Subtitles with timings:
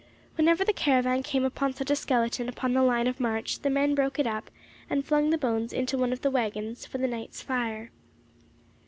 [0.35, 3.93] Whenever the caravan came upon such a skeleton upon the line of march, the men
[3.93, 4.49] broke it up,
[4.89, 7.91] and flung the bones into one of the waggons for the night's fire.